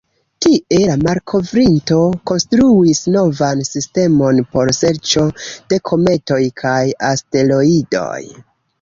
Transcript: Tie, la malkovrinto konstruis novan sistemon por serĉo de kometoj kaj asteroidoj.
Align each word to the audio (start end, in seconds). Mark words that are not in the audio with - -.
Tie, 0.43 0.77
la 0.91 0.95
malkovrinto 1.01 1.97
konstruis 2.31 3.03
novan 3.17 3.63
sistemon 3.69 4.43
por 4.57 4.75
serĉo 4.81 5.29
de 5.53 5.83
kometoj 5.93 6.43
kaj 6.67 6.77
asteroidoj. 7.15 8.15